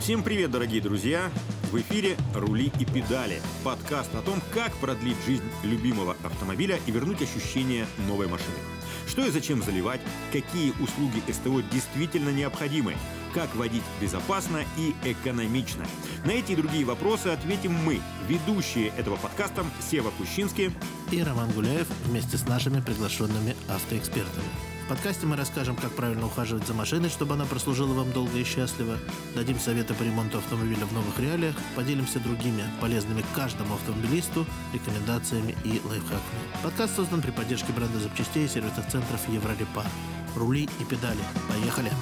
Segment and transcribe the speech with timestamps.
[0.00, 1.30] Всем привет, дорогие друзья!
[1.70, 7.20] В эфире «Рули и педали»– подкаст о том, как продлить жизнь любимого автомобиля и вернуть
[7.20, 8.56] ощущение новой машины.
[9.06, 10.00] Что и зачем заливать,
[10.32, 12.94] какие услуги СТО действительно необходимы,
[13.34, 15.84] как водить безопасно и экономично.
[16.24, 20.72] На эти и другие вопросы ответим мы, ведущие этого подкаста Сева Кущинский
[21.10, 24.69] и Роман Гуляев вместе с нашими приглашенными автоэкспертами.
[24.90, 28.98] Подкасте мы расскажем, как правильно ухаживать за машиной, чтобы она прослужила вам долго и счастливо,
[29.36, 35.80] дадим советы по ремонту автомобиля в новых реалиях, поделимся другими полезными каждому автомобилисту рекомендациями и
[35.86, 36.42] лайфхаками.
[36.64, 39.86] Подкаст создан при поддержке бренда запчастей и сервисных центров Еврорепар.
[40.34, 41.22] Рули и педали.
[41.48, 41.92] Поехали!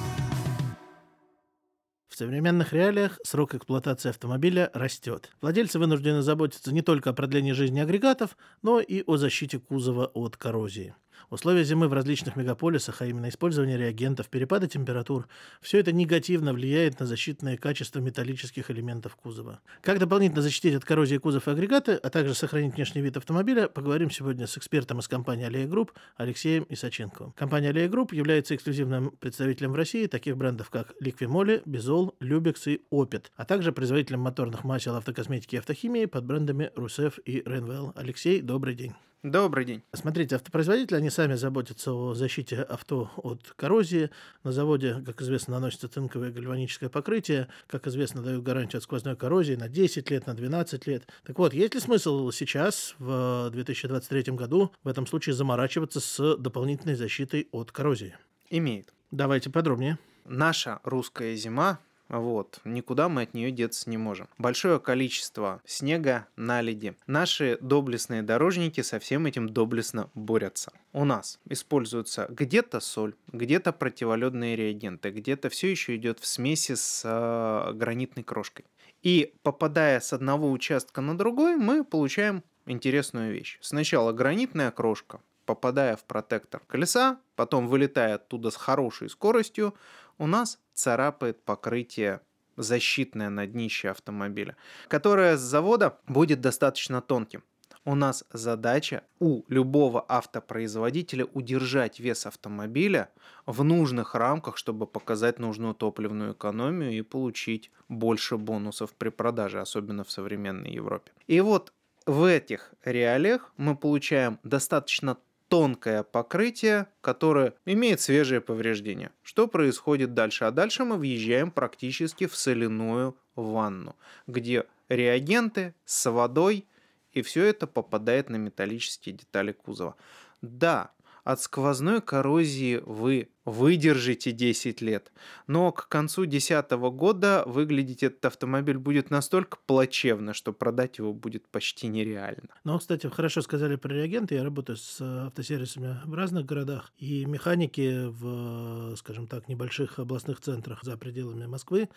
[2.07, 5.29] В современных реалиях срок эксплуатации автомобиля растет.
[5.41, 10.37] Владельцы вынуждены заботиться не только о продлении жизни агрегатов, но и о защите кузова от
[10.37, 10.95] коррозии.
[11.29, 15.27] Условия зимы в различных мегаполисах, а именно использование реагентов, перепады температур,
[15.61, 19.59] все это негативно влияет на защитные качества металлических элементов кузова.
[19.81, 24.09] Как дополнительно защитить от коррозии кузов и агрегаты, а также сохранить внешний вид автомобиля, поговорим
[24.09, 27.33] сегодня с экспертом из компании «Аллея Групп» Алексеем Исаченковым.
[27.33, 32.67] Компания «Аллея Групп» является эксклюзивным представителем в России таких брендов, как Liqui Moly, Bizol, Lubex
[32.67, 37.93] и Opet, а также производителем моторных масел автокосметики и автохимии под брендами Ruseff и Renwell.
[37.95, 38.93] Алексей, добрый день.
[39.23, 39.83] Добрый день.
[39.91, 44.11] Смотрите, автопроизводители, они сами заботятся о защите авто от коррозии.
[44.45, 47.49] На заводе, как известно, наносится цинковое гальваническое покрытие.
[47.67, 51.05] Как известно, дают гарантию от сквозной коррозии на 10 лет, на 12 лет.
[51.25, 56.95] Так вот, есть ли смысл сейчас, в 2023 году, в этом случае заморачиваться с дополнительной
[56.95, 58.15] защитой от коррозии?
[58.49, 58.93] Имеет.
[59.11, 59.99] Давайте подробнее.
[60.23, 61.79] Наша русская зима
[62.09, 64.27] вот, никуда мы от нее деться не можем.
[64.39, 66.95] Большое количество снега, наледи.
[67.05, 70.71] Наши доблестные дорожники со всем этим доблестно борются.
[70.91, 77.03] У нас используются где-то соль, где-то противоледные реагенты, где-то все еще идет в смеси с
[77.05, 78.65] э, гранитной крошкой.
[79.03, 83.59] И попадая с одного участка на другой, мы получаем интересную вещь.
[83.61, 89.73] Сначала гранитная крошка, попадая в протектор колеса, потом вылетая оттуда с хорошей скоростью,
[90.19, 92.21] у нас царапает покрытие
[92.57, 94.55] защитное на днище автомобиля,
[94.87, 97.43] которое с завода будет достаточно тонким.
[97.85, 103.09] У нас задача у любого автопроизводителя удержать вес автомобиля
[103.45, 110.03] в нужных рамках, чтобы показать нужную топливную экономию и получить больше бонусов при продаже, особенно
[110.03, 111.11] в современной Европе.
[111.27, 111.73] И вот
[112.05, 115.17] в этих реалиях мы получаем достаточно
[115.49, 119.11] тонкое покрытие, которое имеет свежее повреждение.
[119.23, 120.45] Что происходит дальше?
[120.45, 123.95] А дальше мы въезжаем практически в соляную ванну,
[124.27, 126.67] где реагенты с водой,
[127.11, 129.95] и все это попадает на металлические детали кузова.
[130.41, 130.91] Да,
[131.23, 135.11] от сквозной коррозии вы выдержите 10 лет.
[135.47, 141.47] Но к концу 2010 года выглядеть этот автомобиль будет настолько плачевно, что продать его будет
[141.47, 142.49] почти нереально.
[142.63, 144.35] Ну, кстати, хорошо сказали про реагенты.
[144.35, 146.91] Я работаю с автосервисами в разных городах.
[146.97, 151.89] И механики в, скажем так, небольших областных центрах за пределами Москвы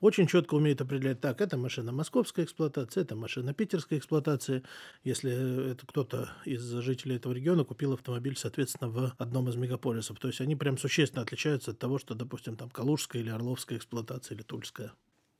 [0.00, 4.62] очень четко умеют определять, так, это машина московской эксплуатации, это машина питерской эксплуатации.
[5.04, 10.18] Если это кто-то из жителей этого региона купил автомобиль, соответственно, в одном из мегаполисов.
[10.18, 13.78] То есть они прям существенно существенно отличаются от того, что, допустим, там Калужская или Орловская
[13.78, 14.92] эксплуатация или Тульская.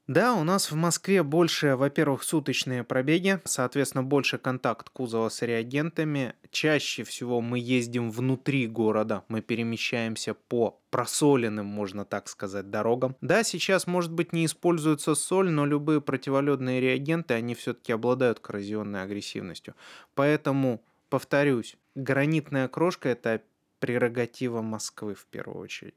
[0.07, 6.35] Да, у нас в Москве больше, во-первых, суточные пробеги, соответственно, больше контакт кузова с реагентами.
[6.51, 13.15] Чаще всего мы ездим внутри города, мы перемещаемся по просоленным, можно так сказать, дорогам.
[13.21, 19.03] Да, сейчас, может быть, не используется соль, но любые противоледные реагенты, они все-таки обладают коррозионной
[19.03, 19.75] агрессивностью.
[20.15, 23.43] Поэтому, повторюсь, гранитная крошка– это
[23.81, 25.95] прерогатива Москвы в первую очередь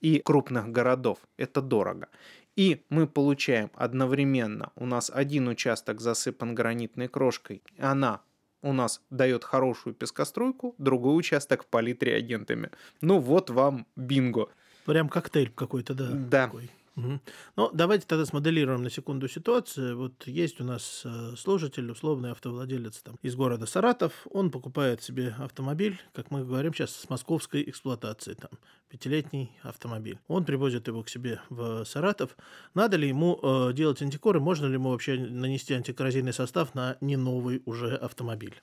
[0.00, 1.18] и крупных городов.
[1.36, 2.08] Это дорого.
[2.54, 8.22] И мы получаем одновременно, у нас один участок засыпан гранитной крошкой, она
[8.62, 12.70] у нас дает хорошую пескоструйку, другой участок полит реагентами.
[13.00, 14.48] Ну вот вам бинго.
[14.86, 16.10] Прям коктейль какой-то, да.
[16.10, 16.46] Да.
[16.46, 16.70] Такой.
[16.96, 17.20] Угу.
[17.56, 19.98] Ну, давайте тогда смоделируем на секунду ситуацию.
[19.98, 24.26] Вот есть у нас э, служитель, условный автовладелец там, из города Саратов.
[24.30, 28.50] Он покупает себе автомобиль, как мы говорим сейчас, с московской эксплуатацией, там,
[28.88, 30.18] пятилетний автомобиль.
[30.26, 32.34] Он привозит его к себе в Саратов.
[32.72, 34.40] Надо ли ему э, делать антикоры?
[34.40, 38.62] Можно ли ему вообще нанести антикоррозийный состав на не новый уже автомобиль?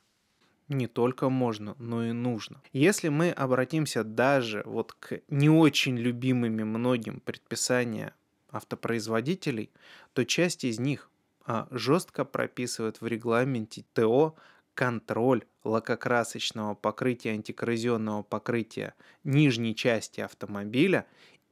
[0.70, 2.62] не только можно, но и нужно.
[2.72, 8.14] Если мы обратимся даже вот к не очень любимыми многим предписания
[8.54, 9.72] автопроизводителей,
[10.14, 11.10] то часть из них
[11.46, 14.36] а, жестко прописывает в регламенте ТО
[14.74, 21.06] контроль лакокрасочного покрытия, антикоррозионного покрытия нижней части автомобиля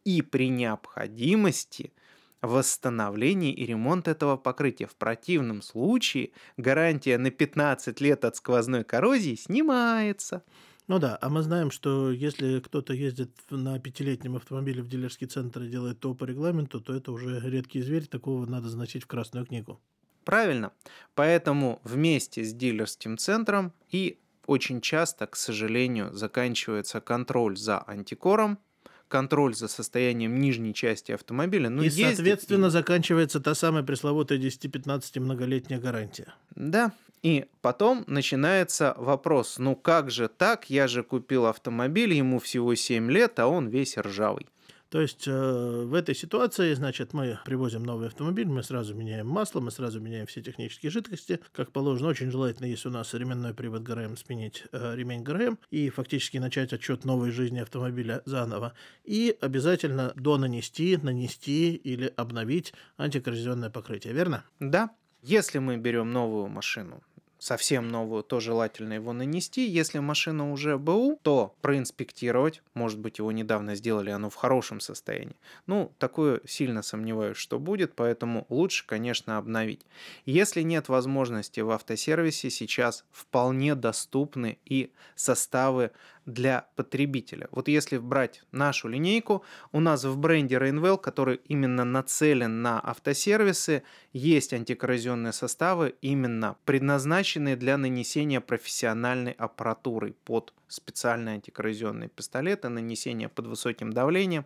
[0.04, 1.94] и при необходимости
[2.42, 4.88] восстановление и ремонт этого покрытия.
[4.88, 10.44] В противном случае гарантия на 15 лет от сквозной коррозии снимается.
[10.88, 15.64] Ну да, а мы знаем, что если кто-то ездит на пятилетнем автомобиле в дилерский центр
[15.64, 19.46] и делает то по регламенту, то это уже редкий зверь, такого надо заносить в Красную
[19.46, 19.80] книгу.
[20.26, 20.72] Правильно.
[21.16, 28.60] Поэтому вместе с дилерским центром и очень часто, к сожалению, заканчивается контроль за антикором,
[29.08, 31.70] контроль за состоянием нижней части автомобиля.
[31.70, 32.70] Ну, и, ездит, соответственно, и...
[32.70, 36.34] заканчивается та самая пресловутая 10-15 многолетняя гарантия.
[36.56, 42.74] Да, и потом начинается вопрос, ну как же так, я же купил автомобиль, ему всего
[42.76, 44.48] 7 лет, а он весь ржавый.
[44.92, 49.62] То есть э, в этой ситуации, значит, мы привозим новый автомобиль, мы сразу меняем масло,
[49.62, 52.10] мы сразу меняем все технические жидкости, как положено.
[52.10, 56.74] Очень желательно, если у нас ременной привод ГРМ, сменить э, ремень ГРМ и фактически начать
[56.74, 58.74] отчет новой жизни автомобиля заново.
[59.06, 64.44] И обязательно до нанести, нанести или обновить антикоррозионное покрытие, верно?
[64.60, 64.90] Да.
[65.22, 67.02] Если мы берем новую машину,
[67.42, 69.68] совсем новую, то желательно его нанести.
[69.68, 72.62] Если машина уже БУ, то проинспектировать.
[72.76, 75.36] Может быть, его недавно сделали, оно в хорошем состоянии.
[75.66, 79.82] Ну, такое сильно сомневаюсь, что будет, поэтому лучше, конечно, обновить.
[80.26, 85.90] Если нет возможности в автосервисе, сейчас вполне доступны и составы
[86.26, 87.48] для потребителя.
[87.52, 93.84] Вот если брать нашу линейку, у нас в бренде Rainwell, который именно нацелен на автосервисы,
[94.14, 103.48] есть антикоррозионные составы, именно предназначенные для нанесения профессиональной аппаратуры под специальные антикоррозионные пистолеты, нанесения под
[103.48, 104.46] высоким давлением.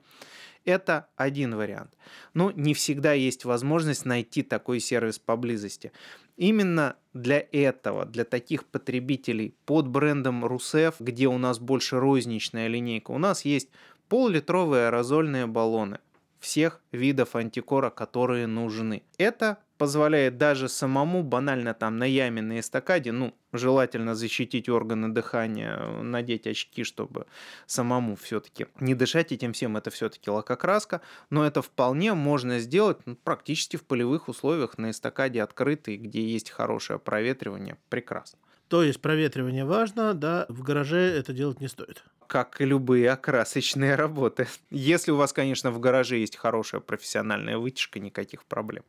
[0.63, 1.95] Это один вариант.
[2.33, 5.91] Но не всегда есть возможность найти такой сервис поблизости.
[6.37, 13.11] Именно для этого, для таких потребителей под брендом Русеф, где у нас больше розничная линейка,
[13.11, 13.69] у нас есть
[14.09, 15.99] пол-литровые аэрозольные баллоны
[16.45, 19.01] всех видов антикора, которые нужны.
[19.17, 25.79] Это позволяет даже самому банально там на яме, на эстакаде, ну, желательно защитить органы дыхания,
[26.03, 27.25] надеть очки, чтобы
[27.65, 31.01] самому все-таки не дышать этим всем, это все-таки лакокраска,
[31.31, 36.51] но это вполне можно сделать ну, практически в полевых условиях на эстакаде открытой, где есть
[36.51, 38.37] хорошее проветривание, прекрасно.
[38.67, 43.95] То есть проветривание важно, да, в гараже это делать не стоит как и любые окрасочные
[43.95, 44.47] работы.
[44.69, 48.83] Если у вас, конечно, в гараже есть хорошая профессиональная вытяжка, никаких проблем.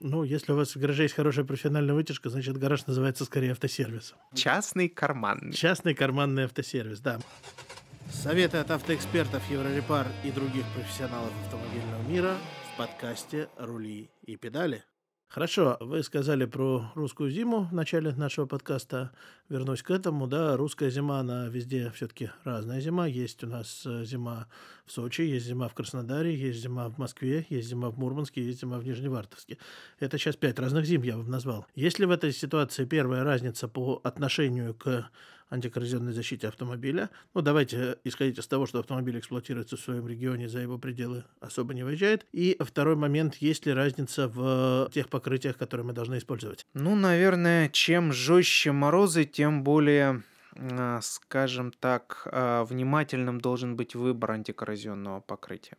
[0.00, 4.18] Ну, если у вас в гараже есть хорошая профессиональная вытяжка, значит, гараж называется скорее автосервисом.
[4.34, 5.52] Частный карманный.
[5.52, 7.20] Частный карманный автосервис, да.
[8.10, 12.36] Советы от автоэкспертов Еврорепар и других профессионалов автомобильного мира
[12.74, 14.84] в подкасте «Рули и педали».
[15.32, 19.12] Хорошо, вы сказали про русскую зиму в начале нашего подкаста.
[19.48, 20.26] Вернусь к этому.
[20.26, 23.06] Да, русская зима, она везде все-таки разная зима.
[23.06, 24.46] Есть у нас э, зима
[24.84, 28.60] в Сочи, есть зима в Краснодаре, есть зима в Москве, есть зима в Мурманске, есть
[28.60, 29.56] зима в Нижневартовске.
[30.00, 31.64] Это сейчас пять разных зим я вам назвал.
[31.74, 35.08] Есть ли в этой ситуации первая разница по отношению к
[35.52, 37.10] антикоррозионной защите автомобиля.
[37.34, 41.74] Ну, давайте исходить из того, что автомобиль эксплуатируется в своем регионе, за его пределы особо
[41.74, 42.26] не выезжает.
[42.32, 46.66] И второй момент, есть ли разница в тех покрытиях, которые мы должны использовать?
[46.72, 50.22] Ну, наверное, чем жестче морозы, тем более
[50.54, 52.26] а, скажем так,
[52.68, 55.76] внимательным должен быть выбор антикоррозионного покрытия.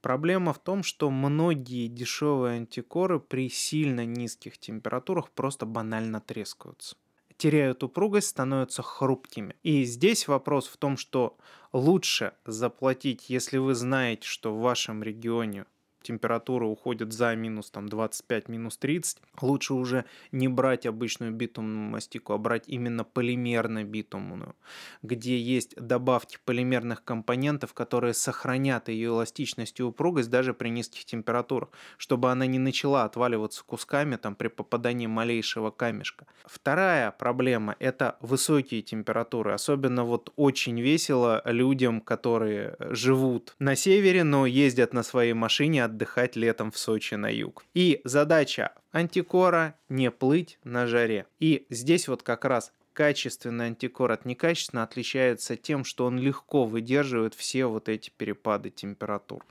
[0.00, 6.96] Проблема в том, что многие дешевые антикоры при сильно низких температурах просто банально трескаются
[7.36, 9.56] теряют упругость, становятся хрупкими.
[9.62, 11.36] И здесь вопрос в том, что
[11.72, 15.66] лучше заплатить, если вы знаете, что в вашем регионе
[16.06, 22.32] температура уходит за минус там 25, минус 30, лучше уже не брать обычную битумную мастику,
[22.32, 24.54] а брать именно полимерно-битумную,
[25.02, 31.70] где есть добавки полимерных компонентов, которые сохранят ее эластичность и упругость даже при низких температурах,
[31.98, 36.26] чтобы она не начала отваливаться кусками там при попадании малейшего камешка.
[36.44, 44.46] Вторая проблема– это высокие температуры, особенно вот очень весело людям, которые живут на севере, но
[44.46, 47.64] ездят на своей машине от отдыхать летом в Сочи на юг.
[47.74, 51.26] И задача антикора не плыть на жаре.
[51.40, 57.34] И здесь вот как раз качественный антикор от некачественного отличается тем, что он легко выдерживает
[57.34, 59.44] все вот эти перепады температур.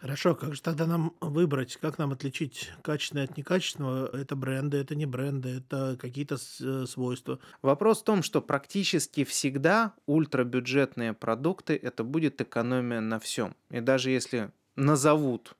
[0.00, 4.16] Хорошо, как же тогда нам выбрать, как нам отличить качественное от некачественного?
[4.16, 7.38] Это бренды, это не бренды, это какие-то э, свойства.
[7.60, 13.54] Вопрос в том, что практически всегда ультрабюджетные продукты это будет экономия на всем.
[13.70, 15.54] И даже если назовут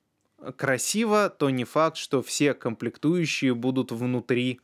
[0.57, 4.59] красиво, то не факт, что все комплектующие будут внутри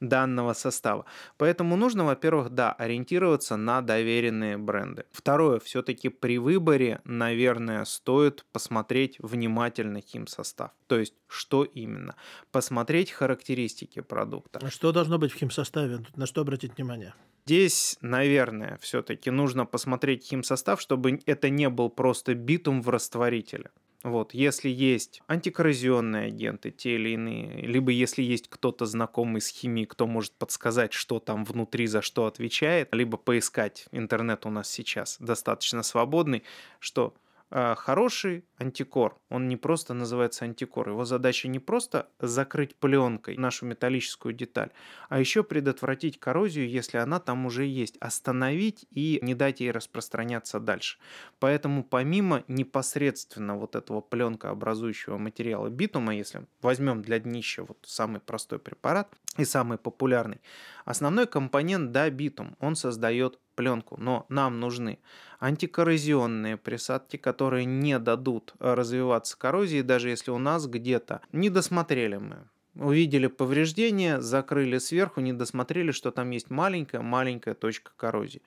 [0.00, 1.04] данного состава.
[1.36, 5.04] Поэтому нужно, во-первых, да, ориентироваться на доверенные бренды.
[5.12, 10.70] Второе, все-таки при выборе, наверное, стоит посмотреть внимательно химсостав.
[10.86, 12.16] То есть, что именно?
[12.50, 14.60] Посмотреть характеристики продукта.
[14.62, 16.04] А что должно быть в химсоставе?
[16.16, 17.14] На что обратить внимание?
[17.46, 23.70] Здесь, наверное, все-таки нужно посмотреть химсостав, чтобы это не был просто битум в растворителе.
[24.04, 29.86] Вот, если есть антикоррозионные агенты, те или иные, либо если есть кто-то знакомый с химией,
[29.86, 35.16] кто может подсказать, что там внутри, за что отвечает, либо поискать, интернет у нас сейчас
[35.20, 36.42] достаточно свободный,
[36.80, 37.14] что
[37.50, 44.34] хороший антикор, он не просто называется антикор, его задача не просто закрыть пленкой нашу металлическую
[44.34, 44.70] деталь,
[45.08, 50.60] а еще предотвратить коррозию, если она там уже есть, остановить и не дать ей распространяться
[50.60, 50.98] дальше.
[51.38, 58.20] Поэтому помимо непосредственно вот этого пленка образующего материала битума, если возьмем для днища вот самый
[58.20, 60.40] простой препарат и самый популярный,
[60.84, 64.98] основной компонент, да, битум, он создает пленку, но нам нужны
[65.40, 72.48] антикоррозионные присадки, которые не дадут развиваться коррозии, даже если у нас где-то не досмотрели мы.
[72.74, 78.42] Увидели повреждение, закрыли сверху, не досмотрели, что там есть маленькая-маленькая точка коррозии.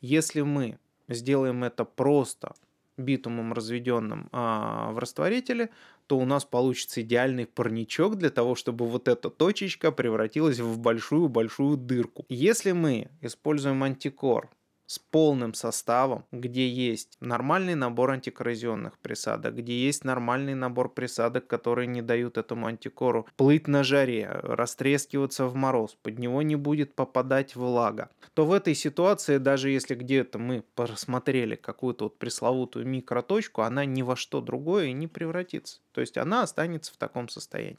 [0.00, 0.78] Если мы
[1.08, 2.54] сделаем это просто
[3.02, 5.70] битумом разведенным а, в растворителе,
[6.06, 11.76] то у нас получится идеальный парничок для того, чтобы вот эта точечка превратилась в большую-большую
[11.76, 12.24] дырку.
[12.28, 14.50] Если мы используем антикор
[14.92, 21.86] с полным составом, где есть нормальный набор антикоррозионных присадок, где есть нормальный набор присадок, которые
[21.86, 27.56] не дают этому антикору плыть на жаре, растрескиваться в мороз, под него не будет попадать
[27.56, 33.86] влага, то в этой ситуации, даже если где-то мы просмотрели какую-то вот пресловутую микроточку, она
[33.86, 35.80] ни во что другое не превратится.
[35.92, 37.78] То есть она останется в таком состоянии.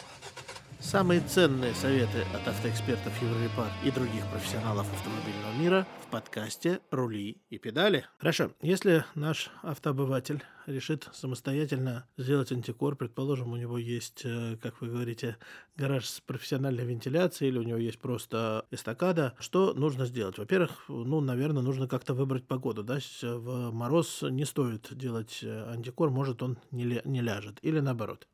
[0.84, 7.58] Самые ценные советы от автоэкспертов Еврорепар и других профессионалов автомобильного мира в подкасте «Рули и
[7.58, 8.06] педали».
[8.20, 14.90] Хорошо, если наш автообыватель решит самостоятельно сделать антикор, предположим, у него есть, э, как вы
[14.90, 15.38] говорите,
[15.78, 20.38] гараж с профессиональной вентиляцией или у него есть просто эстакада, что нужно сделать?
[20.38, 26.10] Во-первых, ну, наверное, нужно как-то выбрать погоду, да, в мороз не стоит делать э, антикор,
[26.12, 28.28] может он не, не ляжет, или наоборот.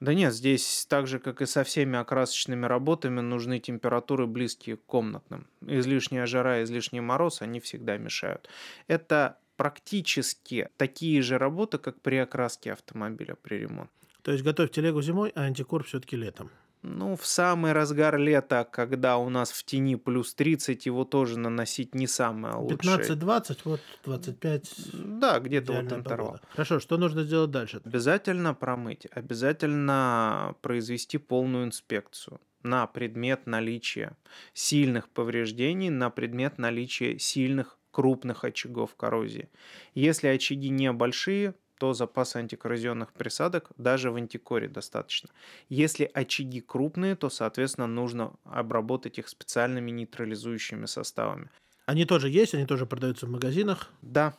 [0.00, 4.84] Да нет, здесь так же, как и со всеми окрасочными работами, нужны температуры близкие к
[4.86, 5.46] комнатным.
[5.60, 8.48] Излишняя жара, излишний мороз, они всегда мешают.
[8.86, 13.92] Это практически такие же работы, как при окраске автомобиля при ремонте.
[14.22, 16.50] То есть готовь телегу зимой, а антикор все-таки летом.
[16.82, 21.94] Ну, в самый разгар лета, когда у нас в тени плюс 30, его тоже наносить
[21.94, 22.98] не самое лучшее.
[22.98, 24.74] 15-20, вот 25.
[24.94, 26.26] Да, где-то вот интервал.
[26.32, 26.42] Погода.
[26.50, 27.82] Хорошо, что нужно сделать дальше?
[27.84, 34.16] Обязательно промыть, обязательно произвести полную инспекцию на предмет наличия
[34.54, 39.50] сильных повреждений, на предмет наличия сильных крупных очагов коррозии.
[39.94, 45.30] Если очаги небольшие, то запас антикоррозионных присадок даже в антикоре достаточно.
[45.70, 51.48] Если очаги крупные, то, соответственно, нужно обработать их специальными нейтрализующими составами.
[51.86, 53.88] Они тоже есть, они тоже продаются в магазинах?
[54.02, 54.34] Да.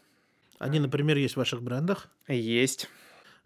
[0.60, 2.10] Они, например, есть в ваших брендах?
[2.28, 2.88] Есть.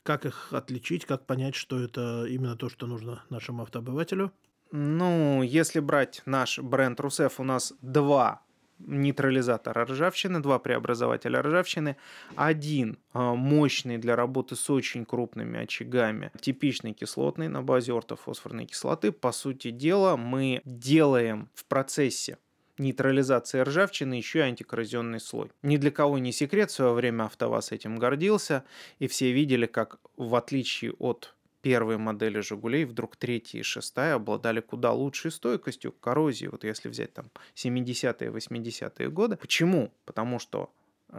[0.04, 4.34] Как их отличить, как понять, что это именно то, что нужно нашему автообывателю?
[4.72, 8.42] Ну, если брать наш бренд Русеф, у нас два
[8.80, 11.98] нейтрализатора ржавчины, два преобразователя ржавчины,
[12.36, 19.12] один а, мощный для работы с очень крупными очагами, типичный кислотный на базе ортофосфорной кислоты.
[19.12, 22.38] По сути дела, мы делаем в процессе
[22.78, 25.52] нейтрализации ржавчины еще и антикоррозионный слой.
[25.64, 28.64] Ни для кого не секрет, в свое время АвтоВАЗ этим гордился,
[29.00, 31.35] и все видели, как в отличие от
[31.66, 36.46] первые модели «Жигулей», вдруг третья и шестая обладали куда лучшей стойкостью к коррозии.
[36.46, 39.36] Вот если взять там 70-е, 80-е годы.
[39.36, 39.92] Почему?
[40.06, 40.70] Потому что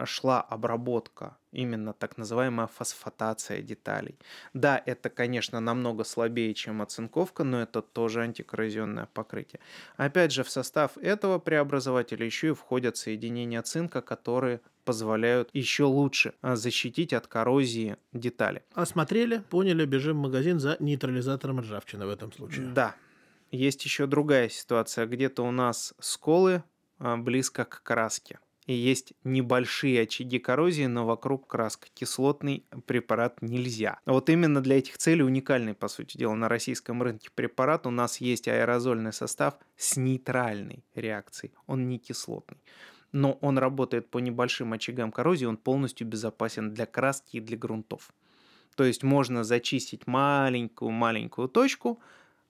[0.05, 4.17] шла обработка, именно так называемая фосфатация деталей.
[4.53, 9.59] Да, это, конечно, намного слабее, чем оцинковка, но это тоже антикоррозионное покрытие.
[9.95, 16.33] Опять же, в состав этого преобразователя еще и входят соединения цинка, которые позволяют еще лучше
[16.41, 18.63] а, защитить от коррозии детали.
[18.73, 22.67] Осмотрели, поняли, бежим в магазин за нейтрализатором ржавчины в этом случае.
[22.67, 22.95] Да.
[23.51, 25.05] Есть еще другая ситуация.
[25.05, 26.63] Где-то у нас сколы
[26.99, 31.87] а, близко к краске и есть небольшие очаги коррозии, но вокруг краска.
[31.93, 33.99] Кислотный препарат нельзя.
[34.05, 37.87] Вот именно для этих целей уникальный, по сути дела, на российском рынке препарат.
[37.87, 41.53] У нас есть аэрозольный состав с нейтральной реакцией.
[41.65, 42.57] Он не кислотный
[43.13, 48.13] но он работает по небольшим очагам коррозии, он полностью безопасен для краски и для грунтов.
[48.75, 51.99] То есть можно зачистить маленькую-маленькую точку,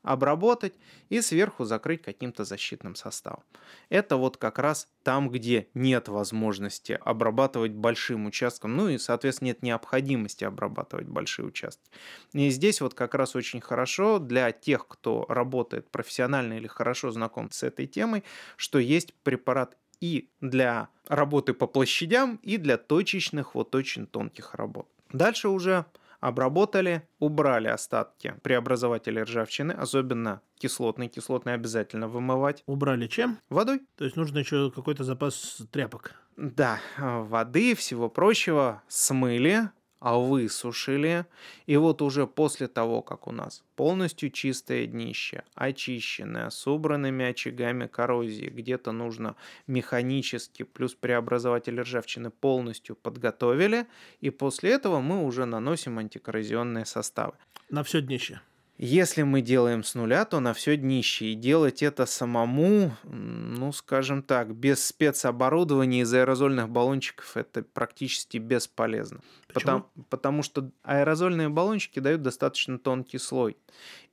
[0.07, 0.73] обработать
[1.09, 3.43] и сверху закрыть каким-то защитным составом.
[3.89, 9.63] Это вот как раз там, где нет возможности обрабатывать большим участком, ну и, соответственно, нет
[9.63, 11.89] необходимости обрабатывать большие участки.
[12.33, 17.51] И здесь вот как раз очень хорошо для тех, кто работает профессионально или хорошо знаком
[17.51, 18.23] с этой темой,
[18.55, 24.87] что есть препарат и для работы по площадям, и для точечных, вот очень тонких работ.
[25.11, 25.85] Дальше уже
[26.19, 31.07] обработали, убрали остатки преобразователей ржавчины, особенно кислотный.
[31.07, 32.63] Кислотный обязательно вымывать.
[32.65, 33.39] Убрали чем?
[33.49, 33.81] Водой.
[33.95, 36.13] То есть нужно еще какой-то запас тряпок.
[36.35, 41.25] Да, воды, всего прочего смыли, а высушили.
[41.65, 47.87] И вот уже после того, как у нас полностью чистое днище, очищенное, с убранными очагами
[47.87, 49.35] коррозии, где-то нужно
[49.65, 53.87] механически плюс преобразователь ржавчины полностью подготовили,
[54.21, 57.33] и после этого мы уже наносим антикоррозионные составы.
[57.69, 58.41] На все днище.
[58.77, 61.25] Если мы делаем с нуля, то на все днище.
[61.25, 69.21] И делать это самому, ну, скажем так, без спецоборудования из аэрозольных баллончиков это практически бесполезно.
[69.51, 73.57] Потому, потому что аэрозольные баллончики дают достаточно тонкий слой.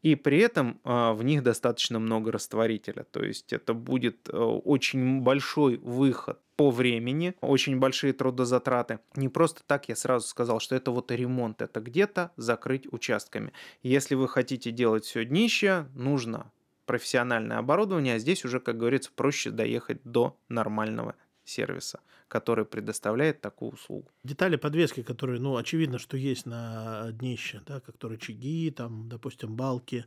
[0.01, 3.05] И при этом э, в них достаточно много растворителя.
[3.11, 9.01] То есть это будет э, очень большой выход по времени, очень большие трудозатраты.
[9.17, 13.53] Не просто так я сразу сказал, что это вот ремонт, это где-то закрыть участками.
[13.83, 16.51] Если вы хотите делать все днище, нужно
[16.87, 23.73] профессиональное оборудование, а здесь уже, как говорится, проще доехать до нормального сервиса, который предоставляет такую
[23.73, 24.11] услугу.
[24.23, 29.55] Детали подвески, которые, ну, очевидно, что есть на днище, да, как то рычаги, там, допустим,
[29.57, 30.05] балки,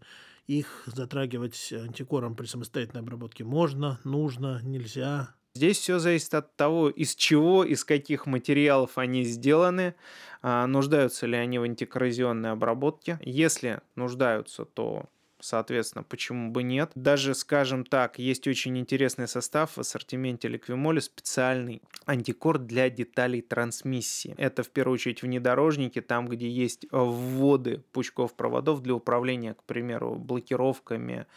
[0.48, 7.16] их затрагивать антикором при самостоятельной обработке можно, нужно, нельзя, Здесь все зависит от того, из
[7.16, 9.96] чего, из каких материалов они сделаны,
[10.44, 13.20] а, нуждаются ли они в антикоррозионной обработке.
[13.24, 15.06] Если нуждаются, то
[15.40, 16.92] Соответственно, почему бы нет?
[16.96, 24.34] Даже, скажем так, есть очень интересный состав в ассортименте Liquimoli, специальный антикор для деталей трансмиссии.
[24.38, 30.16] Это в первую очередь внедорожники, там, где есть вводы пучков проводов для управления, к примеру,
[30.16, 31.28] блокировками,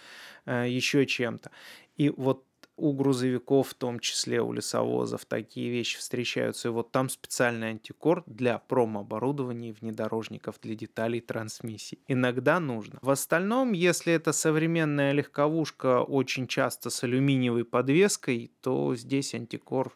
[0.46, 1.50] э, еще чем-то.
[1.98, 2.46] И вот
[2.80, 6.68] у грузовиков, в том числе у лесовозов, такие вещи встречаются.
[6.68, 11.98] И вот там специальный антикор для промоборудования внедорожников, для деталей трансмиссии.
[12.08, 12.98] Иногда нужно.
[13.02, 19.92] В остальном, если это современная легковушка, очень часто с алюминиевой подвеской, то здесь антикор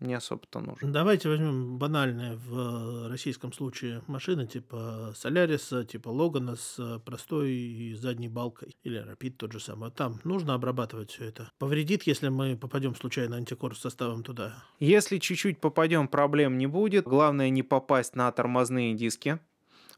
[0.00, 0.92] не особо-то нужен.
[0.92, 7.94] Давайте возьмем банальные в э, российском случае машины типа Соляриса, типа Логана с э, простой
[7.98, 8.76] задней балкой.
[8.84, 9.90] Или Рапид тот же самый.
[9.90, 11.50] Там нужно обрабатывать все это.
[11.58, 14.64] Повредит, если мы попадем случайно антикор с составом туда?
[14.78, 17.04] Если чуть-чуть попадем, проблем не будет.
[17.04, 19.40] Главное не попасть на тормозные диски.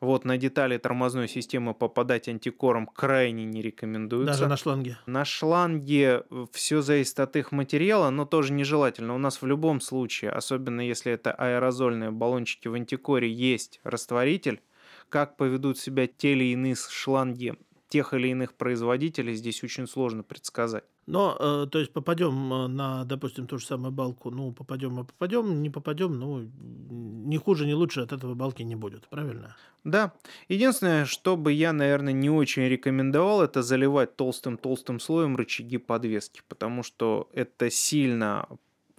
[0.01, 4.33] Вот на детали тормозной системы попадать антикором крайне не рекомендуется.
[4.33, 4.99] Даже на шланге?
[5.05, 9.15] На шланге все зависит от их материала, но тоже нежелательно.
[9.15, 14.63] У нас в любом случае, особенно если это аэрозольные баллончики в антикоре, есть растворитель.
[15.11, 17.57] Как поведут себя те или иные шланги
[17.89, 20.85] тех или иных производителей, здесь очень сложно предсказать.
[21.07, 25.05] Но, э, то есть, попадем э, на, допустим, ту же самую балку, ну, попадем и
[25.05, 29.57] попадем, не попадем, ну, ни хуже, ни лучше от этого балки не будет, правильно?
[29.85, 30.13] Да.
[30.49, 36.83] Единственное, что бы я, наверное, не очень рекомендовал, это заливать толстым-толстым слоем рычаги подвески, потому
[36.83, 38.47] что это сильно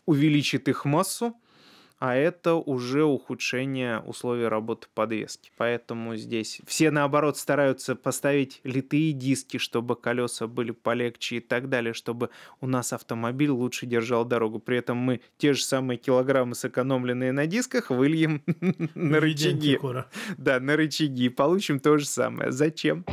[0.06, 1.36] увеличит их массу,
[2.02, 5.52] а это уже ухудшение условий работы подвески.
[5.56, 11.94] Поэтому здесь все, наоборот, стараются поставить литые диски, чтобы колеса были полегче и так далее,
[11.94, 14.58] чтобы у нас автомобиль лучше держал дорогу.
[14.58, 18.42] При этом мы те же самые килограммы, сэкономленные на дисках, выльем
[18.96, 19.78] на рычаги.
[20.40, 22.52] Да, на рычаги и получим то же самое.
[22.52, 23.06] Зачем?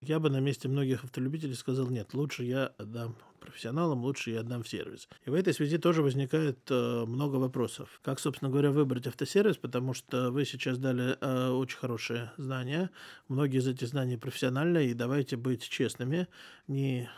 [0.00, 3.14] Я бы на месте многих автолюбителей сказал, нет, лучше я отдам
[3.48, 5.08] профессионалам, лучше я отдам в сервис.
[5.24, 8.00] И в этой связи тоже возникает э, много вопросов.
[8.02, 12.90] Как, собственно говоря, выбрать автосервис, потому что вы сейчас дали э, очень хорошие знания.
[13.28, 16.28] Многие из этих знаний профессиональные, и давайте быть честными.
[16.66, 17.08] Не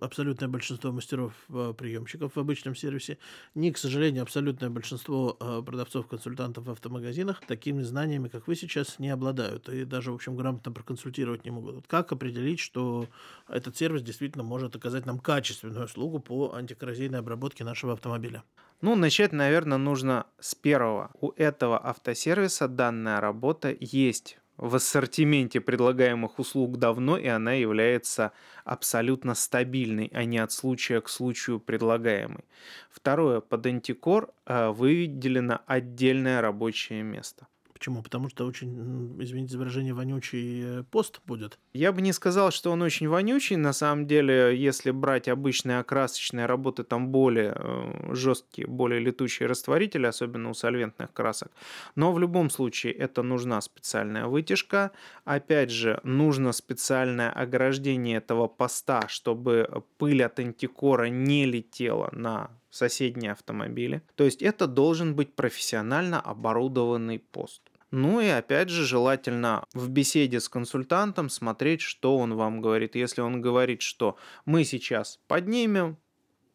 [0.00, 3.18] абсолютное большинство мастеров э, в обычном сервисе,
[3.54, 9.10] ни, к сожалению, абсолютное большинство э, продавцов-консультантов в автомагазинах такими знаниями, как вы сейчас, не
[9.10, 9.68] обладают.
[9.68, 11.76] И даже, в общем, грамотно проконсультировать не могут.
[11.76, 13.06] Вот как определить, что
[13.48, 18.42] этот сервис действительно может оказать нам качественную качественную услугу по антикоррозийной обработке нашего автомобиля?
[18.80, 21.10] Ну, начать, наверное, нужно с первого.
[21.20, 28.32] У этого автосервиса данная работа есть в ассортименте предлагаемых услуг давно, и она является
[28.64, 32.44] абсолютно стабильной, а не от случая к случаю предлагаемой.
[32.90, 37.46] Второе, под антикор э, выделено отдельное рабочее место.
[37.76, 38.02] Почему?
[38.02, 41.58] Потому что очень, извините за выражение, вонючий э, пост будет.
[41.74, 43.56] Я бы не сказал, что он очень вонючий.
[43.56, 50.06] На самом деле, если брать обычные окрасочные работы, там более э, жесткие, более летучие растворители,
[50.06, 51.52] особенно у сольвентных красок.
[51.96, 54.92] Но в любом случае это нужна специальная вытяжка.
[55.26, 63.32] Опять же, нужно специальное ограждение этого поста, чтобы пыль от антикора не летела на соседние
[63.32, 64.02] автомобили.
[64.14, 67.62] То есть это должен быть профессионально оборудованный пост.
[67.90, 72.96] Ну и опять же, желательно в беседе с консультантом смотреть, что он вам говорит.
[72.96, 75.96] Если он говорит, что мы сейчас поднимем,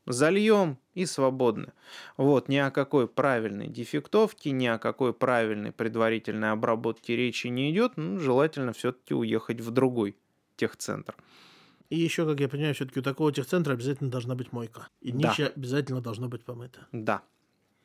[0.06, 1.74] зальем и свободны.
[2.18, 7.94] Вот, ни о какой правильной дефектовке, ни о какой правильной предварительной обработке речи не идет.
[7.96, 10.18] Ну, желательно все-таки уехать в другой
[10.58, 11.16] техцентр.
[11.90, 14.88] И еще, как я понимаю, все-таки у такого техцентра обязательно должна быть мойка.
[15.02, 15.36] И Да.
[15.56, 16.88] обязательно должно быть помыто.
[16.92, 17.22] Да,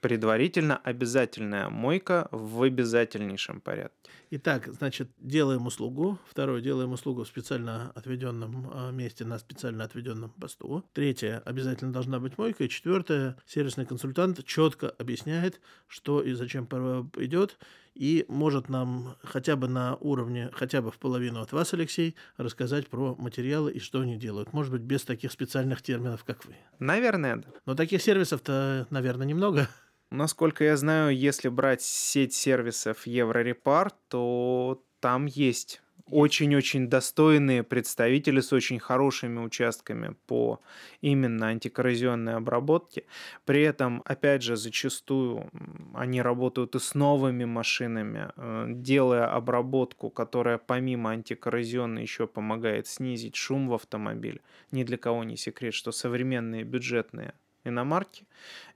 [0.00, 4.10] предварительно обязательная мойка в обязательнейшем порядке.
[4.30, 6.18] Итак, значит, делаем услугу.
[6.28, 10.84] Второе, делаем услугу в специально отведенном э, месте на специально отведенном посту.
[10.92, 12.64] Третье, обязательно должна быть мойка.
[12.64, 17.58] И четвертое, сервисный консультант четко объясняет, что и зачем идет,
[17.96, 22.88] и может нам хотя бы на уровне, хотя бы в половину от вас, Алексей, рассказать
[22.88, 24.52] про материалы и что они делают.
[24.52, 26.54] Может быть, без таких специальных терминов, как вы.
[26.78, 27.48] Наверное, да.
[27.64, 29.68] Но таких сервисов-то, наверное, немного.
[30.10, 38.52] Насколько я знаю, если брать сеть сервисов Еврорепар, то там есть очень-очень достойные представители с
[38.52, 40.60] очень хорошими участками по
[41.00, 43.04] именно антикоррозионной обработке.
[43.44, 45.50] При этом, опять же, зачастую
[45.94, 53.36] они работают и с новыми машинами, э, делая обработку, которая помимо антикоррозионной еще помогает снизить
[53.36, 54.40] шум в автомобиле.
[54.70, 57.34] Ни для кого не секрет, что современные бюджетные
[57.66, 58.26] иномарки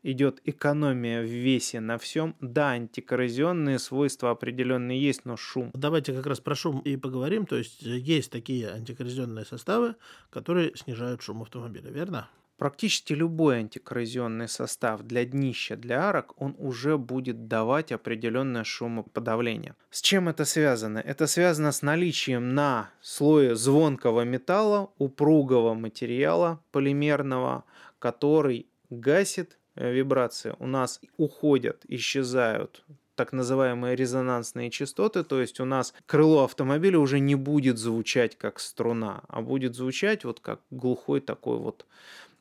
[0.03, 2.37] идет экономия в весе на всем.
[2.41, 5.71] Да, антикоррозионные свойства определенные есть, но шум.
[5.75, 7.47] Давайте как раз про шум и поговорим.
[7.47, 9.97] То есть э, есть такие антикоррозионные составы,
[10.31, 12.29] которые снижают шум автомобиля, верно?
[12.61, 19.77] Практически любой антикоррозионный состав для днища, для арок, он уже будет давать определенное шумоподавление.
[19.89, 20.99] С чем это связано?
[20.99, 27.65] Это связано с наличием на слое звонкого металла, упругого материала полимерного,
[27.99, 30.55] который гасит э, вибрации.
[30.59, 37.21] У нас уходят, исчезают так называемые резонансные частоты, то есть у нас крыло автомобиля уже
[37.21, 41.85] не будет звучать как струна, а будет звучать вот как глухой такой вот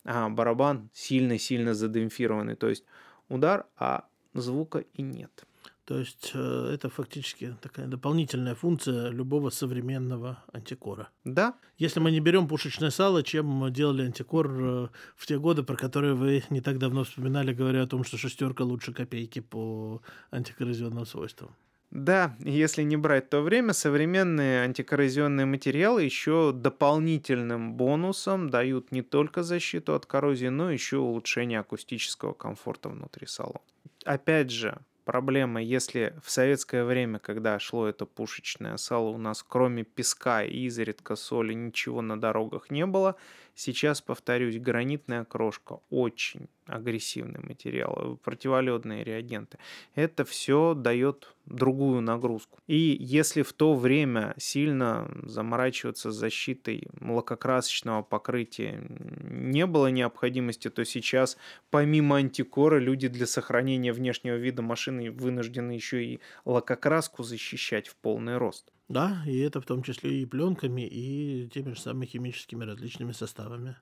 [0.04, 2.84] а, барабан, сильно-сильно задемпфированный, то есть
[3.28, 5.44] удар, а звука и нет.
[5.90, 11.08] То есть э, это фактически такая дополнительная функция любого современного антикора.
[11.24, 15.64] Да, Если мы не берем пушечное сало, чем мы делали антикор э, в те годы,
[15.64, 20.00] про которые вы не так давно вспоминали, говоря о том, что шестерка лучше копейки по
[20.30, 21.56] антикоррозионным свойствам.
[21.90, 29.42] Да, если не брать то время, современные антикоррозионные материалы еще дополнительным бонусом дают не только
[29.42, 33.58] защиту от коррозии, но еще улучшение акустического комфорта внутри салона.
[34.04, 34.78] Опять же,
[35.10, 40.66] проблема, если в советское время, когда шло это пушечное сало, у нас кроме песка и
[40.66, 43.16] изредка соли ничего на дорогах не было,
[43.54, 49.58] сейчас, повторюсь, гранитная крошка очень агрессивный материал, противоледные реагенты.
[49.94, 52.58] Это все дает другую нагрузку.
[52.66, 58.80] И если в то время сильно заморачиваться защитой лакокрасочного покрытия
[59.28, 61.36] не было необходимости, то сейчас
[61.70, 68.36] помимо антикора люди для сохранения внешнего вида машины вынуждены еще и лакокраску защищать в полный
[68.36, 68.72] рост.
[68.90, 73.76] Да, и это в том числе и пленками, и теми же самыми химическими различными составами.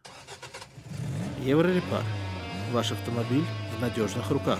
[1.42, 2.02] Еврорепар.
[2.72, 3.44] Ваш автомобиль
[3.78, 4.58] в надежных руках.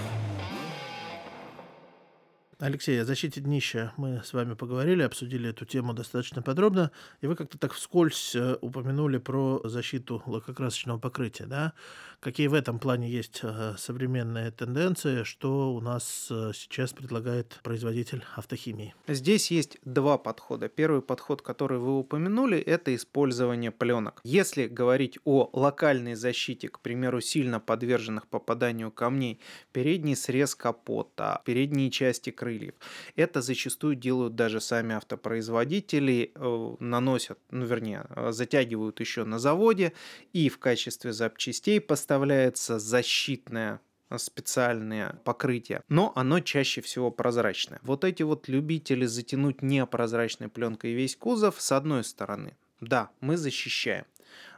[2.60, 6.90] Алексей, о защите днища мы с вами поговорили, обсудили эту тему достаточно подробно,
[7.20, 11.72] и вы как-то так вскользь э, упомянули про защиту лакокрасочного покрытия, да?
[12.18, 18.24] Какие в этом плане есть э, современные тенденции, что у нас э, сейчас предлагает производитель
[18.34, 18.92] автохимии?
[19.06, 20.68] Здесь есть два подхода.
[20.68, 24.20] Первый подход, который вы упомянули, это использование пленок.
[24.24, 29.38] Если говорить о локальной защите, к примеру, сильно подверженных попаданию камней,
[29.70, 32.74] передний срез капота, передние части крыльев,
[33.16, 39.92] это зачастую делают даже сами автопроизводители, э, наносят, ну вернее, э, затягивают еще на заводе,
[40.32, 43.80] и в качестве запчастей поставляется защитная
[44.16, 47.78] специальное покрытие, но оно чаще всего прозрачное.
[47.82, 54.04] Вот эти вот любители затянуть непрозрачной пленкой весь кузов, с одной стороны, да, мы защищаем.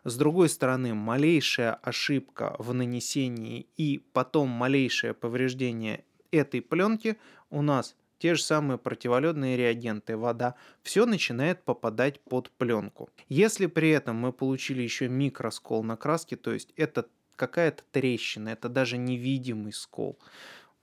[0.05, 7.16] С другой стороны, малейшая ошибка в нанесении и потом малейшее повреждение этой пленки
[7.50, 13.08] у нас те же самые противоледные реагенты, вода, все начинает попадать под пленку.
[13.28, 18.68] Если при этом мы получили еще микроскол на краске, то есть это какая-то трещина, это
[18.68, 20.18] даже невидимый скол,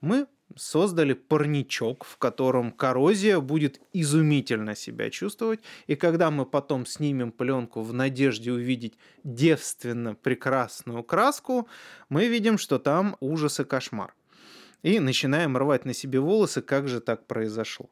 [0.00, 0.26] мы
[0.56, 5.60] создали парничок, в котором коррозия будет изумительно себя чувствовать.
[5.86, 11.68] И когда мы потом снимем пленку в надежде увидеть девственно прекрасную краску,
[12.08, 14.14] мы видим, что там ужас и кошмар.
[14.82, 17.90] И начинаем рвать на себе волосы, как же так произошло.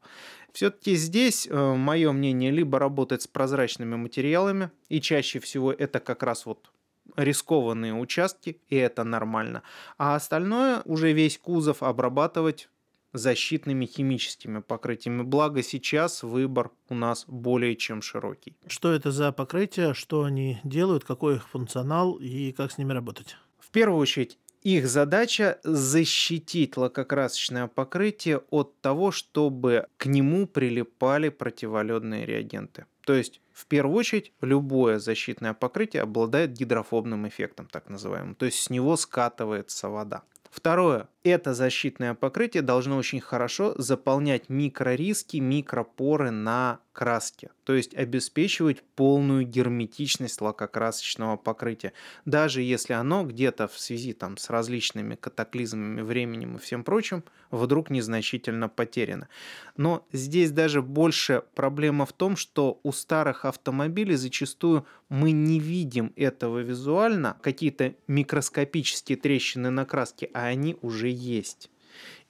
[0.52, 6.22] Все-таки здесь, э, мое мнение, либо работать с прозрачными материалами, и чаще всего это как
[6.22, 6.70] раз вот
[7.16, 9.62] рискованные участки, и это нормально.
[9.98, 12.68] А остальное, уже весь кузов обрабатывать
[13.12, 15.22] защитными химическими покрытиями.
[15.22, 18.56] Благо сейчас выбор у нас более чем широкий.
[18.66, 23.36] Что это за покрытие, что они делают, какой их функционал и как с ними работать?
[23.58, 32.26] В первую очередь, их задача защитить лакокрасочное покрытие от того, чтобы к нему прилипали противоледные
[32.26, 32.86] реагенты.
[33.02, 38.34] То есть в первую очередь, любое защитное покрытие обладает гидрофобным эффектом, так называемым.
[38.34, 40.24] То есть с него скатывается вода.
[40.50, 41.08] Второе.
[41.22, 47.50] Это защитное покрытие должно очень хорошо заполнять микрориски, микропоры на краске.
[47.64, 51.92] То есть обеспечивать полную герметичность лакокрасочного покрытия.
[52.24, 57.90] Даже если оно где-то в связи там, с различными катаклизмами, временем и всем прочим вдруг
[57.90, 59.28] незначительно потеряно.
[59.76, 66.12] Но здесь даже больше проблема в том, что у старых автомобилей зачастую мы не видим
[66.16, 71.70] этого визуально, какие-то микроскопические трещины на краске, а они уже есть.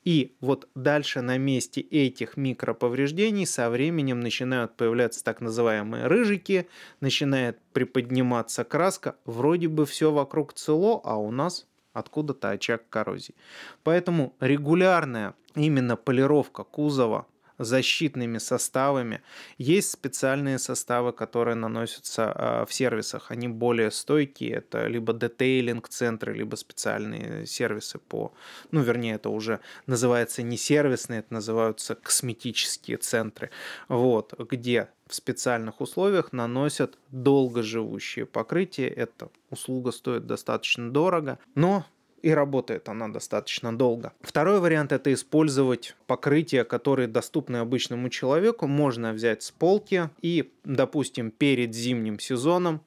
[0.05, 6.69] И вот дальше на месте этих микроповреждений со временем начинают появляться так называемые рыжики,
[7.01, 13.35] начинает приподниматься краска, вроде бы все вокруг цело, а у нас откуда-то очаг коррозии.
[13.83, 17.27] Поэтому регулярная именно полировка кузова
[17.59, 19.23] защитными составами.
[19.59, 23.31] Есть специальные составы, которые наносятся а, в сервисах.
[23.31, 24.57] Они более стойкие.
[24.57, 28.33] Это либо детейлинг-центры, либо специальные сервисы по...
[28.71, 33.51] Ну, вернее, это уже называется не сервисные, это называются косметические центры.
[33.89, 38.89] Вот, где в специальных условиях наносят долгоживущие покрытия.
[38.89, 41.87] Эта услуга стоит достаточно дорого, но
[42.27, 44.13] и работает она достаточно долго.
[44.21, 48.67] Второй вариант это использовать покрытия, которые доступны обычному человеку.
[48.67, 52.81] Можно взять с полки и, допустим, перед зимним сезоном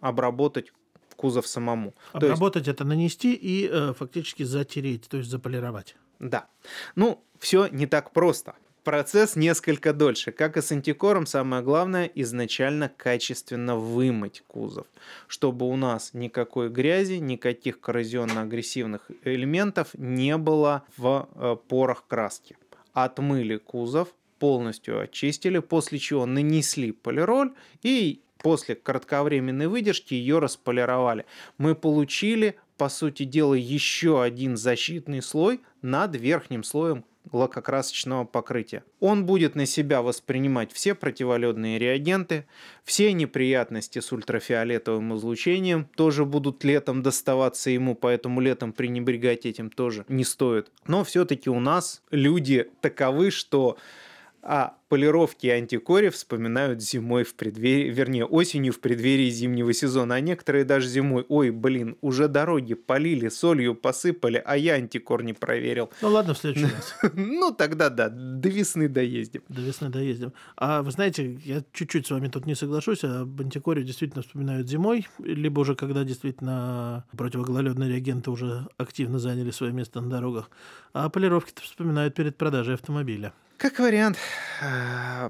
[0.00, 0.72] обработать
[1.14, 1.94] кузов самому.
[2.12, 2.74] Обработать есть...
[2.74, 5.94] это нанести и э, фактически затереть, то есть заполировать.
[6.18, 6.48] Да.
[6.96, 8.54] Ну, все не так просто.
[8.84, 10.30] Процесс несколько дольше.
[10.30, 14.86] Как и с антикором, самое главное изначально качественно вымыть кузов,
[15.26, 22.58] чтобы у нас никакой грязи, никаких коррозионно-агрессивных элементов не было в э, порах краски.
[22.92, 31.24] Отмыли кузов, полностью очистили, после чего нанесли полироль и после кратковременной выдержки ее располировали.
[31.56, 38.84] Мы получили, по сути дела, еще один защитный слой над верхним слоем лакокрасочного покрытия.
[39.00, 42.46] Он будет на себя воспринимать все противоледные реагенты,
[42.84, 50.04] все неприятности с ультрафиолетовым излучением тоже будут летом доставаться ему, поэтому летом пренебрегать этим тоже
[50.08, 50.70] не стоит.
[50.86, 53.78] Но все-таки у нас люди таковы, что
[54.46, 60.64] а полировки антикори вспоминают зимой в преддверии, вернее, осенью в преддверии зимнего сезона, а некоторые
[60.64, 65.90] даже зимой, ой, блин, уже дороги полили, солью посыпали, а я антикор не проверил.
[66.02, 66.66] Ну ладно, в следующий
[67.02, 67.12] раз.
[67.14, 69.42] Ну тогда да, до весны доездим.
[69.48, 70.32] До весны доездим.
[70.56, 74.68] А вы знаете, я чуть-чуть с вами тут не соглашусь, а об антикоре действительно вспоминают
[74.68, 80.50] зимой, либо уже когда действительно противогололедные реагенты уже активно заняли свое место на дорогах,
[80.92, 83.32] а полировки-то вспоминают перед продажей автомобиля.
[83.56, 84.18] Как вариант.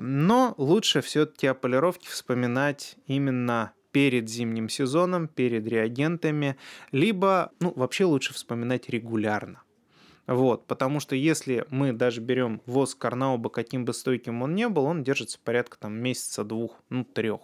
[0.00, 6.56] Но лучше все-таки о полировке вспоминать именно перед зимним сезоном, перед реагентами,
[6.90, 9.62] либо, ну, вообще лучше вспоминать регулярно.
[10.26, 14.84] Вот, потому что если мы даже берем воск Карнауба, каким бы стойким он не был,
[14.84, 17.40] он держится порядка там месяца двух, ну трех.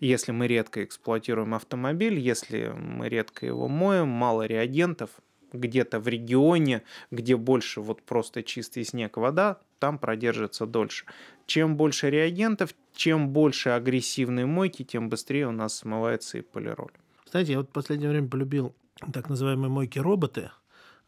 [0.00, 5.10] Если мы редко эксплуатируем автомобиль, если мы редко его моем, мало реагентов,
[5.52, 11.06] где-то в регионе, где больше вот просто чистый снег, вода, там продержится дольше.
[11.46, 16.92] Чем больше реагентов, чем больше агрессивной мойки, тем быстрее у нас смывается и полироль.
[17.30, 18.74] Знаете, я вот в последнее время полюбил
[19.12, 20.50] так называемые мойки-роботы,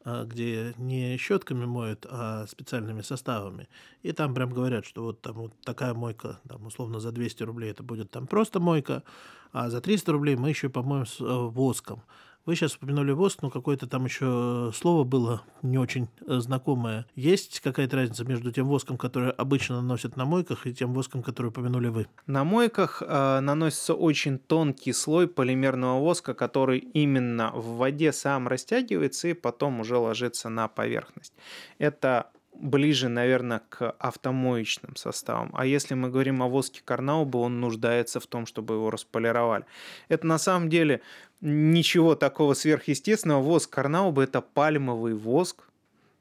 [0.04, 3.68] а, где не щетками моют, а специальными составами.
[4.02, 7.70] И там прям говорят, что вот там вот такая мойка, там условно за 200 рублей
[7.70, 9.04] это будет там просто мойка,
[9.52, 12.02] а за 300 рублей мы еще помоем с э, воском.
[12.44, 17.06] Вы сейчас упомянули воск, но какое-то там еще слово было не очень э, знакомое.
[17.14, 21.48] Есть какая-то разница между тем воском, который обычно наносят на мойках, и тем воском, который
[21.48, 22.08] упомянули вы?
[22.26, 29.28] На мойках э, наносится очень тонкий слой полимерного воска, который именно в воде сам растягивается
[29.28, 31.34] и потом уже ложится на поверхность.
[31.78, 35.50] Это ближе, наверное, к автомоечным составам.
[35.54, 39.64] А если мы говорим о воске Карнауба, он нуждается в том, чтобы его располировали.
[40.08, 41.00] Это на самом деле
[41.40, 43.42] ничего такого сверхъестественного.
[43.42, 45.68] Воск Карнауба– это пальмовый воск,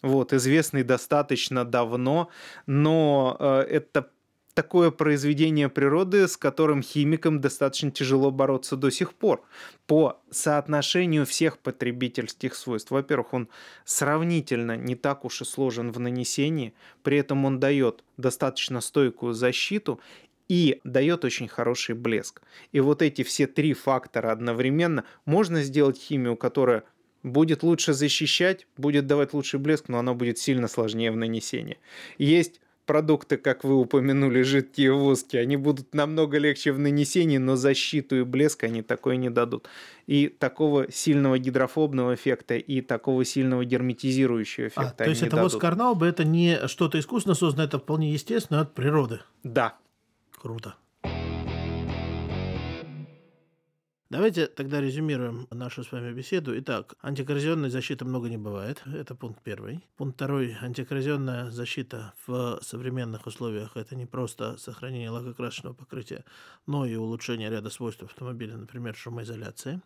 [0.02, 2.30] вот, известный достаточно давно,
[2.66, 4.10] но э, это
[4.54, 9.44] такое произведение природы, с которым химикам достаточно тяжело бороться до сих пор.
[9.88, 12.92] По соотношению всех потребительских свойств.
[12.92, 13.50] Во-первых, он
[13.86, 20.00] сравнительно не так уж и сложен в нанесении, при этом он дает достаточно стойкую защиту
[20.48, 22.42] и дает очень хороший блеск.
[22.72, 26.84] И вот эти все три фактора одновременно можно сделать химию, которая
[27.24, 31.80] будет лучше защищать, будет давать лучший блеск, но она будет сильно сложнее в нанесении.
[32.18, 38.18] Есть продукты, как вы упомянули, жидкие воски, они будут намного легче в нанесении, но защиту
[38.18, 39.68] и блеск они такой не дадут.
[40.08, 45.60] И такого сильного гидрофобного эффекта и такого сильного герметизирующего эффекта а, То есть это воск
[45.60, 49.22] Карнауба, это не что-то искусственно созданное, это вполне естественно от природы?
[49.44, 49.78] Да.
[50.42, 50.76] Круто.
[54.12, 56.52] Давайте тогда резюмируем нашу с вами беседу.
[56.60, 58.84] Итак, антикоррозионной защиты много не бывает.
[58.86, 59.88] Это пункт первый.
[59.96, 60.58] Пункт второй.
[60.60, 66.26] Антикоррозионная защита в современных условиях– это не просто сохранение лакокрасочного покрытия,
[66.68, 69.80] но и улучшение ряда свойств автомобиля, например, шумоизоляции.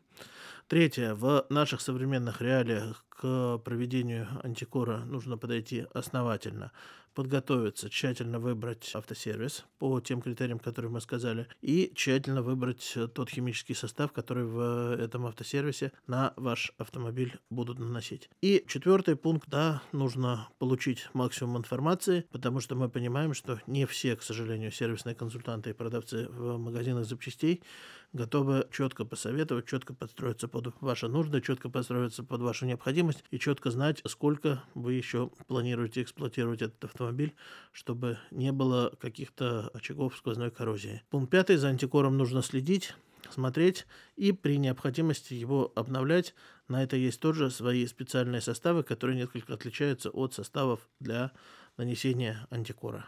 [0.67, 1.13] Третье.
[1.13, 6.71] В наших современных реалиях к проведению антикора нужно подойти основательно
[7.15, 13.73] подготовиться, тщательно выбрать автосервис по тем критериям, которые мы сказали, и тщательно выбрать тот химический
[13.73, 18.29] состав, который в этом автосервисе на ваш автомобиль будут наносить.
[18.41, 24.15] И четвертый пункт, да, нужно получить максимум информации, потому что мы понимаем, что не все,
[24.15, 27.63] к сожалению, сервисные консультанты и продавцы в магазинах запчастей
[28.15, 33.71] готовы четко посоветовать, четко подстроиться под ваши нужды, четко подстроиться под вашу необходимость и четко
[33.71, 37.35] знать, сколько вы еще планируете эксплуатировать этот автомобиль,
[37.73, 41.03] чтобы не было каких-то очагов сквозной коррозии.
[41.09, 41.57] Пункт пятый.
[41.57, 42.95] За антикором нужно следить,
[43.31, 46.33] смотреть и при необходимости его обновлять.
[46.69, 51.31] На это есть тоже свои специальные составы, которые несколько отличаются от составов для
[51.75, 53.05] нанесения антикора.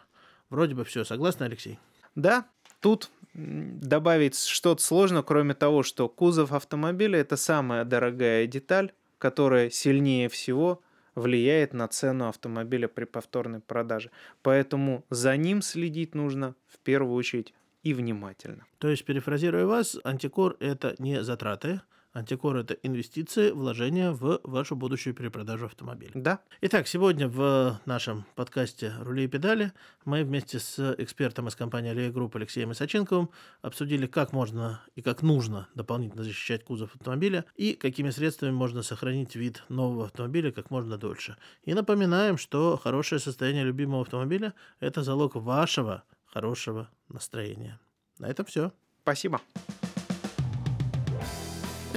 [0.49, 1.05] Вроде бы все.
[1.05, 1.79] Согласны, Алексей?
[2.15, 2.49] Да,
[2.81, 10.27] тут добавить что-то сложно, кроме того, что кузов автомобиля– это самая дорогая деталь, которая сильнее
[10.27, 10.81] всего
[11.15, 14.11] влияет на цену автомобиля при повторной продаже.
[14.41, 18.65] Поэтому за ним следить нужно в первую очередь и внимательно.
[18.79, 21.81] То есть, перефразируя вас, антикор– это не затраты,
[22.17, 26.11] Антикор– это инвестиции, вложения в вашу будущую перепродажу автомобиля.
[26.15, 26.39] Да.
[26.61, 29.71] Итак, сегодня в нашем подкасте «Рули и педали»
[30.03, 33.29] мы вместе с экспертом из компании «Аллея Групп» Алексеем Исаченковым
[33.61, 39.35] обсудили, как можно и как нужно дополнительно защищать кузов автомобиля и какими средствами можно сохранить
[39.35, 41.37] вид нового автомобиля как можно дольше.
[41.65, 47.79] И напоминаем, что хорошее состояние любимого автомобиля– это залог вашего хорошего настроения.
[48.17, 48.71] На этом все.
[49.03, 49.39] Спасибо.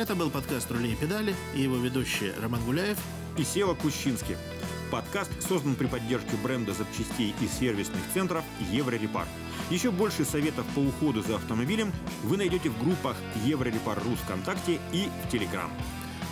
[0.01, 2.97] Это был подкаст «Рули и педали» и его ведущие Роман Гуляев
[3.37, 4.39] и Сева Кущинский.
[4.91, 9.27] Подкаст создан при поддержке бренда запчастей и сервисных центров «Еврорепар».
[9.69, 15.31] Еще больше советов по уходу за автомобилем вы найдете в группах «Еврорепар.ру» ВКонтакте и в
[15.31, 15.71] Телеграм.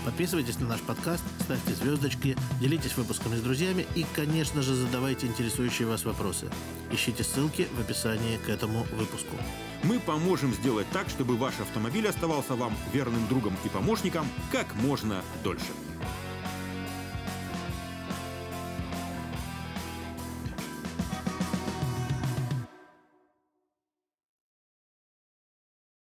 [0.06, 5.86] Подписывайтесь на наш подкаст, ставьте звездочки, делитесь выпусками с друзьями и, конечно же, задавайте интересующие
[5.86, 6.48] вас вопросы.
[6.90, 9.36] Ищите ссылки в описании к этому выпуску.
[9.82, 15.22] Мы поможем сделать так, чтобы ваш автомобиль оставался вам верным другом и помощником как можно
[15.44, 15.72] дольше.